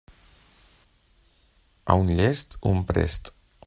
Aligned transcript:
A 1.95 1.99
un 2.05 2.11
llest, 2.21 2.61
un 2.73 2.85
prest. 2.93 3.35